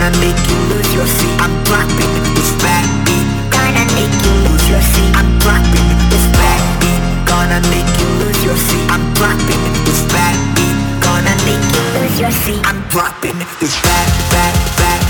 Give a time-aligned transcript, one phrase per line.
[0.00, 1.36] Gonna make you lose your seat.
[1.44, 3.28] I'm dropping this bad beat.
[3.52, 5.12] Gonna make you lose your seat.
[5.12, 7.28] I'm dropping this bad beat.
[7.28, 8.88] Gonna make you lose your seat.
[8.88, 11.04] I'm dropping this bad beat.
[11.04, 12.64] Gonna make you lose your seat.
[12.64, 15.09] I'm dropping this bad, bad,